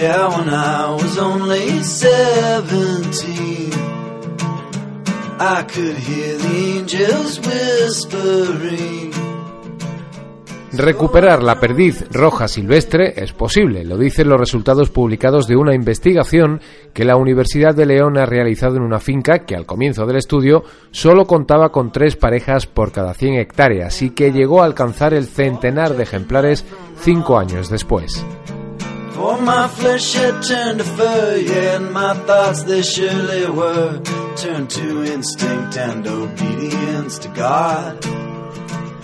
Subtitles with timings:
[0.00, 3.72] Yeah, when I was only 17,
[5.40, 9.10] I could hear the angels whispering.
[10.72, 16.60] Recuperar la perdiz roja silvestre es posible, lo dicen los resultados publicados de una investigación
[16.94, 20.62] que la Universidad de León ha realizado en una finca que al comienzo del estudio
[20.92, 25.26] solo contaba con tres parejas por cada 100 hectáreas y que llegó a alcanzar el
[25.26, 26.64] centenar de ejemplares
[27.00, 28.24] cinco años después.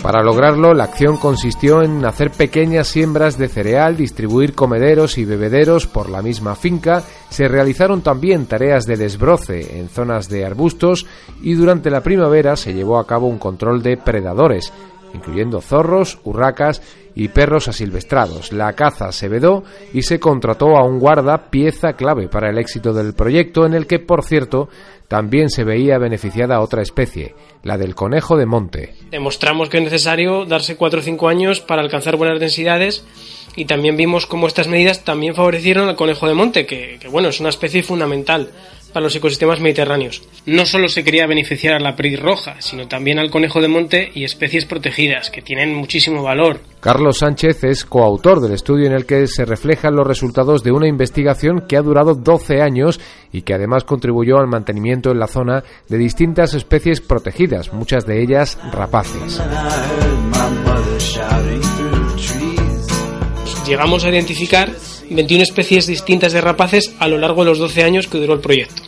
[0.04, 5.86] Para lograrlo, la acción consistió en hacer pequeñas siembras de cereal, distribuir comederos y bebederos
[5.86, 11.06] por la misma finca, se realizaron también tareas de desbroce en zonas de arbustos
[11.42, 14.72] y durante la primavera se llevó a cabo un control de predadores,
[15.14, 16.82] incluyendo zorros, urracas
[17.14, 18.52] y perros asilvestrados.
[18.52, 22.92] La caza se vedó y se contrató a un guarda, pieza clave para el éxito
[22.92, 24.68] del proyecto, en el que, por cierto,
[25.08, 28.94] también se veía beneficiada otra especie, la del conejo de monte.
[29.10, 33.04] Demostramos que es necesario darse 4 o 5 años para alcanzar buenas densidades
[33.56, 37.28] y también vimos cómo estas medidas también favorecieron al conejo de monte, que, que bueno,
[37.28, 38.50] es una especie fundamental
[38.94, 40.22] para los ecosistemas mediterráneos.
[40.46, 44.10] No solo se quería beneficiar a la perdiz roja, sino también al conejo de monte
[44.14, 46.60] y especies protegidas, que tienen muchísimo valor.
[46.80, 50.88] Carlos Sánchez es coautor del estudio en el que se reflejan los resultados de una
[50.88, 53.00] investigación que ha durado 12 años
[53.32, 58.22] y que además contribuyó al mantenimiento en la zona de distintas especies protegidas, muchas de
[58.22, 59.40] ellas rapaces.
[63.66, 64.70] Llegamos a identificar
[65.08, 68.40] 21 especies distintas de rapaces a lo largo de los 12 años que duró el
[68.40, 68.82] proyecto.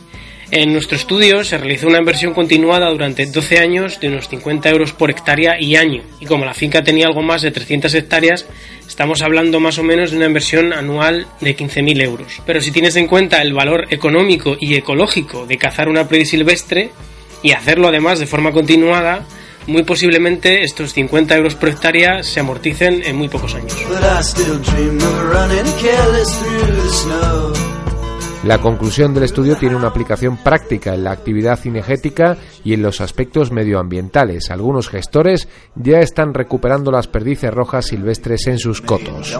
[0.51, 4.93] En nuestro estudio se realizó una inversión continuada durante 12 años de unos 50 euros
[4.93, 8.45] por hectárea y año, y como la finca tenía algo más de 300 hectáreas,
[8.87, 12.41] estamos hablando más o menos de una inversión anual de 15.000 euros.
[12.45, 16.91] Pero si tienes en cuenta el valor económico y ecológico de cazar una predi silvestre,
[17.43, 19.25] y hacerlo además de forma continuada,
[19.67, 23.75] muy posiblemente estos 50 euros por hectárea se amorticen en muy pocos años.
[28.43, 33.01] La conclusión del estudio tiene una aplicación práctica en la actividad cinegética y en los
[33.01, 34.51] aspectos medioambientales.
[34.51, 39.37] Algunos gestores ya están recuperando las perdices rojas silvestres en sus cotos.